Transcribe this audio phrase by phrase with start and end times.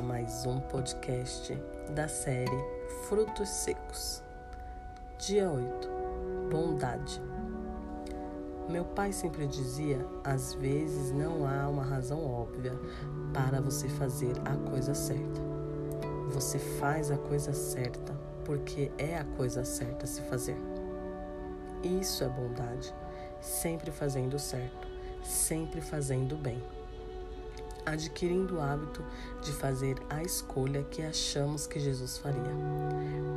[0.00, 1.54] mais um podcast
[1.90, 2.50] da série
[3.08, 4.22] Frutos Secos.
[5.18, 5.88] Dia 8
[6.50, 7.22] Bondade.
[8.68, 12.72] Meu pai sempre dizia: às vezes não há uma razão óbvia
[13.32, 15.40] para você fazer a coisa certa.
[16.30, 18.12] Você faz a coisa certa
[18.44, 20.56] porque é a coisa certa a se fazer.
[21.84, 22.92] Isso é bondade,
[23.40, 24.88] sempre fazendo certo,
[25.22, 26.60] sempre fazendo bem
[27.84, 29.04] adquirindo o hábito
[29.40, 32.54] de fazer a escolha que achamos que Jesus faria,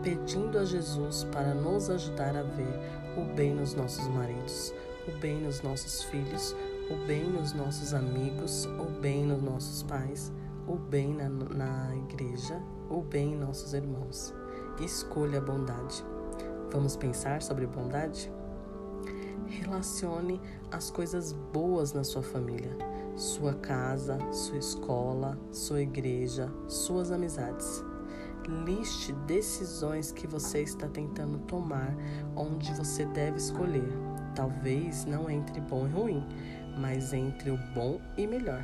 [0.04, 2.80] pedindo a Jesus para nos ajudar a ver
[3.18, 4.74] o bem nos nossos maridos,
[5.08, 6.56] o bem nos nossos filhos,
[6.90, 10.32] o bem nos nossos amigos, o bem nos nossos pais,
[10.68, 14.34] o bem na, na igreja, o bem em nossos irmãos.
[14.80, 16.04] Escolha a bondade.
[16.72, 18.32] Vamos pensar sobre bondade?
[19.48, 20.42] Relacione
[20.72, 22.76] as coisas boas na sua família
[23.16, 27.84] sua casa, sua escola, sua igreja, suas amizades.
[28.66, 31.96] Liste decisões que você está tentando tomar,
[32.36, 33.90] onde você deve escolher.
[34.36, 36.28] Talvez não entre bom e ruim,
[36.78, 38.64] mas entre o bom e melhor.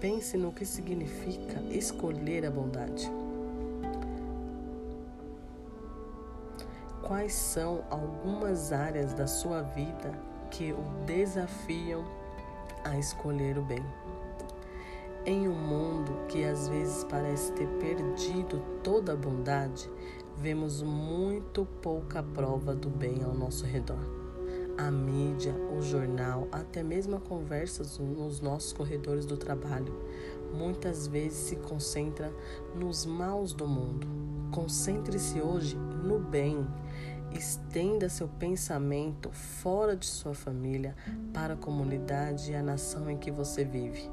[0.00, 3.10] Pense no que significa escolher a bondade.
[7.02, 10.12] Quais são algumas áreas da sua vida
[10.50, 12.23] que o desafiam
[12.84, 13.84] a escolher o bem.
[15.26, 19.90] Em um mundo que às vezes parece ter perdido toda a bondade,
[20.36, 24.04] vemos muito pouca prova do bem ao nosso redor.
[24.76, 29.94] A mídia, o jornal, até mesmo a conversas nos nossos corredores do trabalho,
[30.52, 32.32] muitas vezes se concentra
[32.74, 34.06] nos maus do mundo.
[34.52, 36.66] Concentre-se hoje no bem
[37.34, 40.94] Estenda seu pensamento fora de sua família
[41.32, 44.08] para a comunidade e a nação em que você vive.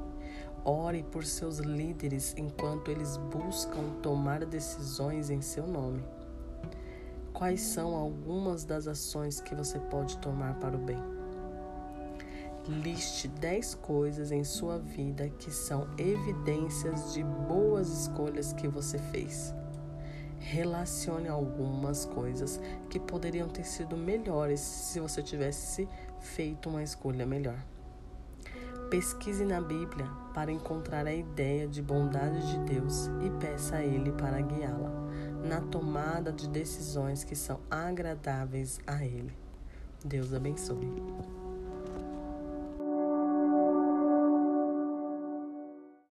[0.66, 6.04] Ore por seus líderes enquanto eles buscam tomar decisões em seu nome.
[7.32, 11.00] Quais são algumas das ações que você pode tomar para o bem?
[12.68, 19.54] Liste 10 coisas em sua vida que são evidências de boas escolhas que você fez
[20.42, 22.60] relacione algumas coisas
[22.90, 25.88] que poderiam ter sido melhores se você tivesse
[26.20, 27.64] feito uma escolha melhor.
[28.90, 34.12] Pesquise na Bíblia para encontrar a ideia de bondade de Deus e peça a Ele
[34.12, 34.92] para guiá-la
[35.48, 39.34] na tomada de decisões que são agradáveis a Ele.
[40.04, 41.21] Deus abençoe.